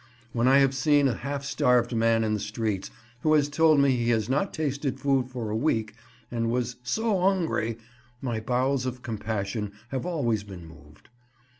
[0.33, 2.89] When I have seen a half starved man in the streets
[3.21, 5.93] who has told me he has not tasted food for a week
[6.31, 7.77] and was "so 'ungry,"
[8.19, 11.09] my bowels of compassion have always been moved.